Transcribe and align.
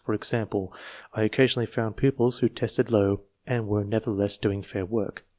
For 0.03 0.15
example, 0.15 0.73
I 1.13 1.21
occasionally 1.21 1.67
found 1.67 1.95
pupils 1.95 2.39
who 2.39 2.49
tested 2.49 2.89
low 2.91 3.21
and 3.45 3.67
were 3.67 3.83
never 3.83 4.09
theless 4.09 4.41
doing 4.41 4.63
fair 4.63 4.83
work. 4.83 5.25